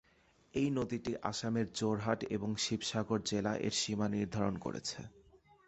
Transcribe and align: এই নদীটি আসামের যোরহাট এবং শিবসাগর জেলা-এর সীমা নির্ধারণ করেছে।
এই 0.53 0.69
নদীটি 0.69 1.11
আসামের 1.23 1.67
যোরহাট 1.73 2.19
এবং 2.29 2.49
শিবসাগর 2.57 3.19
জেলা-এর 3.25 3.73
সীমা 3.73 4.07
নির্ধারণ 4.09 4.55
করেছে। 4.57 4.99